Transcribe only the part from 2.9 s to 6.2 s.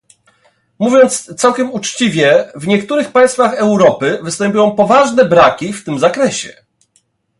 państwach Europy występują poważne braki w tym